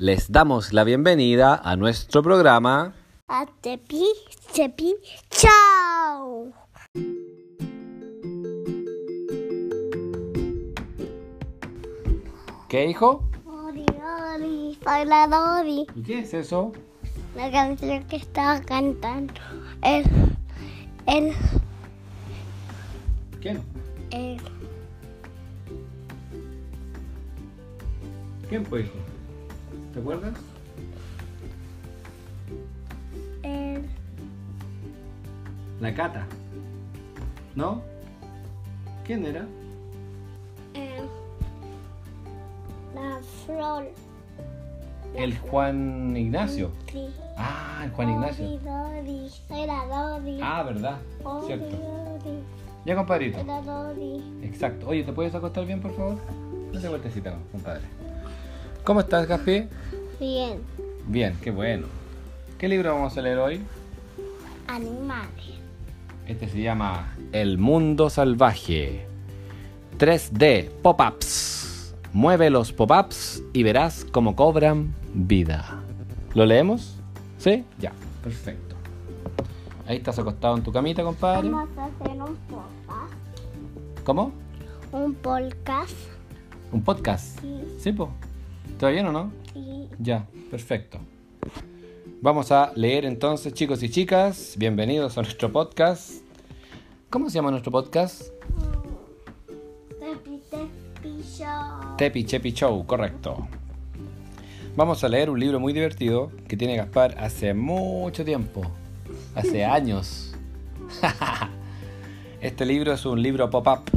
[0.00, 2.94] Les damos la bienvenida a nuestro programa.
[3.26, 4.04] A Tepi,
[4.54, 4.94] Tepi,
[5.28, 6.52] chao.
[12.68, 13.28] ¿Qué, hijo?
[13.44, 13.86] Ori,
[14.36, 15.84] ori, soy la Dori.
[15.96, 16.70] ¿Y qué es eso?
[17.34, 19.34] La canción que estaba cantando.
[19.82, 20.04] El,
[21.08, 21.32] el,
[23.40, 23.60] ¿Quién?
[24.12, 24.40] el,
[28.48, 29.17] ¿Quién fue, hijo?
[29.98, 30.34] ¿Te acuerdas?
[33.42, 33.84] el,
[35.80, 36.24] La Cata.
[37.56, 37.82] ¿No?
[39.04, 39.44] ¿Quién era?
[40.74, 41.04] el,
[42.94, 43.90] la flor.
[45.16, 46.70] El Juan Ignacio.
[46.92, 47.08] Sí.
[47.36, 48.60] Ah, el Juan Ignacio.
[49.66, 50.38] La Dori.
[50.40, 50.98] Ah, verdad.
[51.44, 51.76] Cierto.
[52.84, 53.42] Ya, compadrito.
[53.42, 54.22] la Dori.
[54.44, 54.90] Exacto.
[54.90, 56.18] Oye, ¿te puedes acostar bien, por favor?
[56.72, 57.82] Date vueltecita, compadre.
[58.84, 59.68] ¿Cómo estás, Gaspi?
[60.20, 60.60] Bien.
[61.06, 61.86] Bien, qué bueno.
[62.58, 63.60] ¿Qué libro vamos a leer hoy?
[64.66, 65.58] Animales.
[66.26, 69.06] Este se llama El mundo salvaje.
[69.98, 71.94] 3D pop-ups.
[72.12, 75.82] Mueve los pop-ups y verás cómo cobran vida.
[76.34, 76.96] ¿Lo leemos?
[77.38, 77.64] ¿Sí?
[77.78, 78.76] Ya, perfecto.
[79.86, 81.48] Ahí estás acostado en tu camita, compadre.
[81.48, 84.04] Vamos a hacer un podcast.
[84.04, 84.32] ¿Cómo?
[84.92, 85.96] Un podcast.
[86.72, 87.40] ¿Un podcast?
[87.40, 87.64] Sí.
[87.78, 88.10] ¿Sí, po?
[88.78, 89.32] ¿Está bien o no?
[89.52, 89.88] Sí.
[89.98, 91.00] Ya, perfecto.
[92.22, 94.54] Vamos a leer entonces, chicos y chicas.
[94.56, 96.22] Bienvenidos a nuestro podcast.
[97.10, 98.28] ¿Cómo se llama nuestro podcast?
[99.98, 101.96] Tepi, tepi, show.
[101.96, 103.48] Tepi Chepi Show, correcto.
[104.76, 108.62] Vamos a leer un libro muy divertido que tiene Gaspar hace mucho tiempo,
[109.34, 110.36] hace años.
[112.40, 113.90] este libro es un libro pop-up.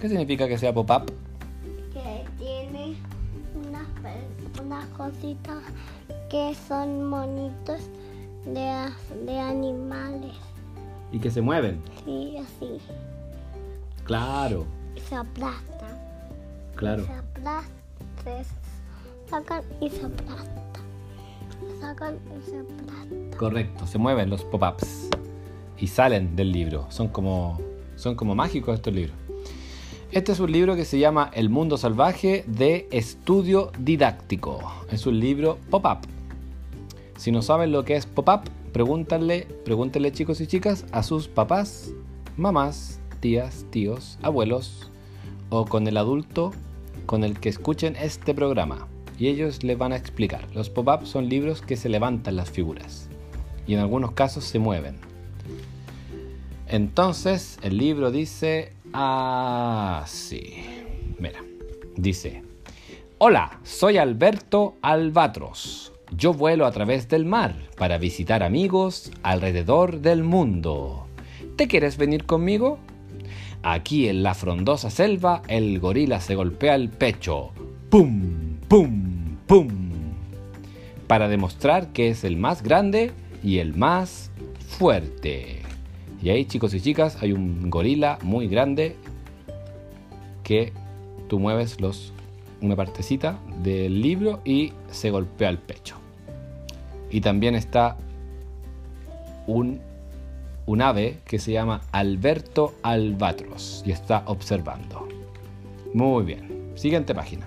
[0.00, 1.12] ¿Qué significa que sea pop-up?
[4.62, 5.62] Unas, cositas
[6.28, 7.80] que son monitos
[8.44, 8.88] de,
[9.24, 10.32] de animales.
[11.12, 11.82] Y que se mueven.
[12.04, 12.78] Sí, así.
[14.04, 14.66] Claro,
[14.96, 15.98] Y se aplastan.
[16.76, 17.04] claro.
[17.04, 17.70] Se aplastan.
[18.24, 18.44] Se
[19.30, 20.64] sacan y se aplastan.
[21.60, 23.30] Se sacan y se aplastan.
[23.38, 25.08] Correcto, se mueven los pop-ups
[25.78, 26.86] y salen del libro.
[26.90, 27.58] Son como,
[27.96, 29.16] son como mágicos estos libros.
[30.12, 34.58] Este es un libro que se llama El mundo salvaje de estudio didáctico.
[34.90, 35.98] Es un libro pop-up.
[37.16, 38.40] Si no saben lo que es pop-up,
[38.72, 41.92] pregúntenle, pregúntenle chicos y chicas a sus papás,
[42.36, 44.90] mamás, tías, tíos, abuelos
[45.48, 46.50] o con el adulto
[47.06, 48.88] con el que escuchen este programa.
[49.16, 50.44] Y ellos les van a explicar.
[50.56, 53.08] Los pop-up son libros que se levantan las figuras
[53.64, 54.96] y en algunos casos se mueven.
[56.66, 60.64] Entonces el libro dice así.
[61.18, 61.40] Mira,
[61.96, 62.42] dice,
[63.18, 65.92] Hola, soy Alberto Albatros.
[66.16, 71.06] Yo vuelo a través del mar para visitar amigos alrededor del mundo.
[71.56, 72.78] ¿Te quieres venir conmigo?
[73.62, 77.50] Aquí en la frondosa selva el gorila se golpea el pecho.
[77.90, 78.56] ¡Pum!
[78.68, 79.36] ¡Pum!
[79.46, 79.68] ¡Pum!
[81.06, 83.12] Para demostrar que es el más grande
[83.44, 84.30] y el más
[84.78, 85.59] fuerte.
[86.22, 88.96] Y ahí chicos y chicas hay un gorila muy grande
[90.42, 90.72] que
[91.28, 92.12] tú mueves los,
[92.60, 95.96] una partecita del libro y se golpea el pecho.
[97.10, 97.96] Y también está
[99.46, 99.80] un,
[100.66, 105.08] un ave que se llama Alberto Albatros y está observando.
[105.94, 106.72] Muy bien.
[106.74, 107.46] Siguiente página.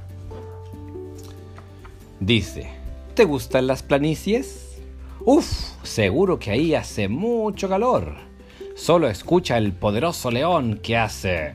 [2.19, 2.69] Dice,
[3.15, 4.77] ¿te gustan las planicies?
[5.25, 5.45] Uf,
[5.83, 8.32] seguro que ahí hace mucho calor.
[8.75, 11.53] Solo escucha el poderoso león que hace...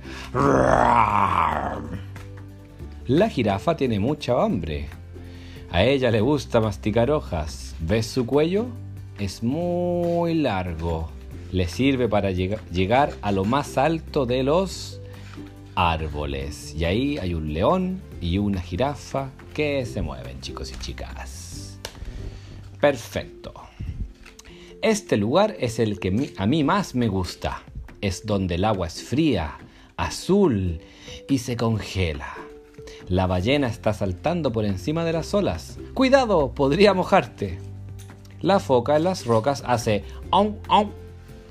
[3.06, 4.88] La jirafa tiene mucha hambre.
[5.70, 7.74] A ella le gusta masticar hojas.
[7.80, 8.66] ¿Ves su cuello?
[9.18, 11.10] Es muy largo.
[11.50, 15.00] Le sirve para llega- llegar a lo más alto de los
[15.74, 16.74] árboles.
[16.74, 21.78] Y ahí hay un león y una jirafa que se mueven, chicos y chicas.
[22.80, 23.54] Perfecto.
[24.82, 27.62] Este lugar es el que a mí más me gusta.
[28.00, 29.58] Es donde el agua es fría,
[29.96, 30.80] azul
[31.28, 32.32] y se congela.
[33.08, 35.78] La ballena está saltando por encima de las olas.
[35.94, 36.52] ¡Cuidado!
[36.54, 37.58] Podría mojarte.
[38.40, 40.90] La foca en las rocas hace ¡aum, aum!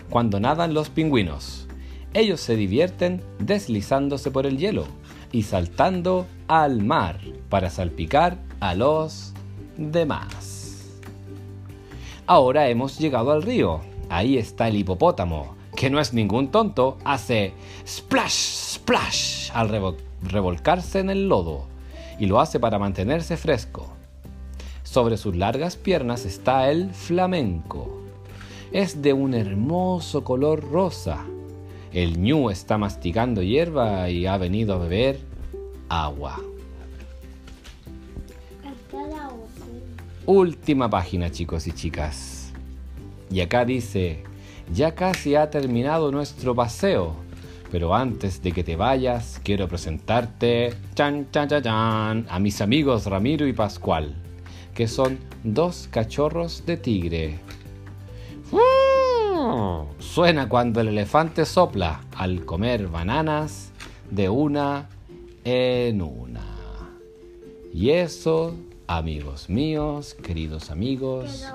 [0.10, 1.68] cuando nadan los pingüinos.
[2.14, 4.86] Ellos se divierten deslizándose por el hielo
[5.34, 7.20] y saltando al mar
[7.50, 9.34] para salpicar a los
[9.76, 10.57] demás.
[12.28, 13.80] Ahora hemos llegado al río.
[14.10, 17.54] Ahí está el hipopótamo, que no es ningún tonto, hace
[17.88, 18.34] splash,
[18.76, 21.66] splash al revo- revolcarse en el lodo
[22.20, 23.88] y lo hace para mantenerse fresco.
[24.84, 28.02] Sobre sus largas piernas está el flamenco.
[28.72, 31.26] Es de un hermoso color rosa.
[31.94, 35.20] El ñu está masticando hierba y ha venido a beber
[35.90, 36.42] agua.
[40.28, 40.90] Última.
[40.90, 42.54] Página, chicos y chicas.
[43.32, 44.24] Y acá dice,
[44.74, 47.16] ya casi ha terminado nuestro paseo,
[47.72, 53.48] pero antes de que te vayas, quiero presentarte chan, chan, chan, a mis amigos Ramiro
[53.48, 54.16] y Pascual,
[54.76, 57.40] que son dos cachorros de tigre.
[58.52, 63.72] Mm, Suena cuando el elefante sopla al comer bananas
[64.10, 64.90] de una
[65.44, 66.46] en una.
[67.74, 68.56] Y eso,
[68.88, 71.46] amigos míos, queridos amigos,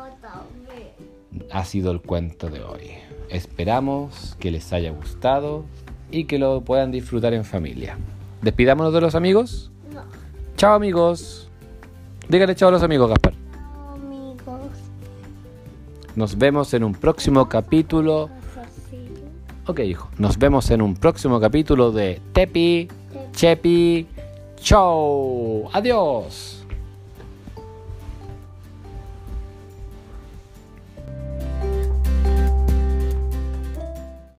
[1.50, 2.90] ha sido el cuento de hoy.
[3.30, 5.64] Esperamos que les haya gustado
[6.10, 7.96] y que lo puedan disfrutar en familia.
[8.42, 9.70] Despidámonos de los amigos.
[9.94, 10.02] No.
[10.56, 11.48] Chao amigos.
[12.28, 13.32] Dígale chao a los amigos, Gaspar.
[13.94, 14.60] Amigos.
[16.14, 18.28] Nos vemos en un próximo capítulo.
[19.66, 20.10] Ok, hijo.
[20.18, 22.88] Nos vemos en un próximo capítulo de Tepi,
[23.32, 24.06] Chepi,
[24.56, 25.70] Chau.
[25.72, 26.61] Adiós.